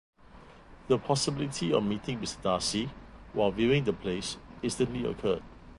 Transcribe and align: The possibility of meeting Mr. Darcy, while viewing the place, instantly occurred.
The 0.87 0.97
possibility 0.97 1.71
of 1.71 1.83
meeting 1.83 2.19
Mr. 2.19 2.41
Darcy, 2.41 2.89
while 3.33 3.51
viewing 3.51 3.83
the 3.83 3.93
place, 3.93 4.35
instantly 4.63 5.05
occurred. 5.05 5.43